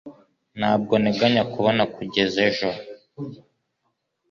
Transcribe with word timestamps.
Ntabwo 0.59 0.93
nteganya 1.01 1.43
kubona 1.53 1.83
kugeza 1.95 2.37
ejo 2.49 2.69